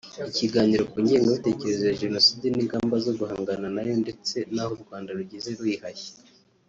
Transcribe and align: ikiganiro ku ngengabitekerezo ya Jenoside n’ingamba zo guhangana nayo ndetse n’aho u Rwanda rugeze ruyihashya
ikiganiro 0.29 0.83
ku 0.91 0.97
ngengabitekerezo 1.03 1.83
ya 1.85 1.97
Jenoside 2.01 2.45
n’ingamba 2.49 2.95
zo 3.05 3.11
guhangana 3.19 3.67
nayo 3.75 3.93
ndetse 4.03 4.35
n’aho 4.53 4.71
u 4.77 4.81
Rwanda 4.83 5.09
rugeze 5.19 5.49
ruyihashya 5.59 6.13